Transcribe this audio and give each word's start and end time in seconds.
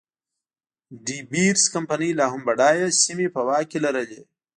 ډي 1.05 1.19
بیرز 1.31 1.63
کمپنۍ 1.75 2.11
لا 2.19 2.25
هم 2.33 2.41
بډایه 2.47 2.87
سیمې 3.03 3.27
په 3.35 3.41
واک 3.47 3.65
کې 3.71 3.79
لرلې. 3.85 4.21